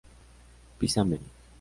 Pisa 0.79 1.03
Mem. 1.05 1.21